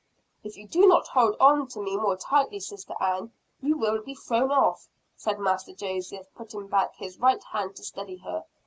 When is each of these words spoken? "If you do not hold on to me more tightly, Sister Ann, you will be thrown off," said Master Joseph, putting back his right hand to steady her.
"If 0.43 0.57
you 0.57 0.67
do 0.67 0.87
not 0.87 1.09
hold 1.09 1.35
on 1.39 1.67
to 1.67 1.79
me 1.79 1.95
more 1.95 2.17
tightly, 2.17 2.59
Sister 2.59 2.95
Ann, 2.99 3.33
you 3.61 3.77
will 3.77 4.01
be 4.01 4.15
thrown 4.15 4.49
off," 4.51 4.89
said 5.15 5.37
Master 5.39 5.75
Joseph, 5.75 6.25
putting 6.33 6.65
back 6.67 6.95
his 6.95 7.19
right 7.19 7.43
hand 7.51 7.75
to 7.75 7.83
steady 7.83 8.17
her. 8.17 8.45